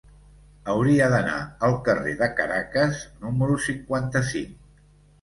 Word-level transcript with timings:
Hauria 0.71 1.09
d'anar 1.15 1.35
al 1.69 1.77
carrer 1.89 2.15
de 2.23 2.31
Caracas 2.41 3.05
número 3.23 3.63
cinquanta-cinc. 3.71 4.61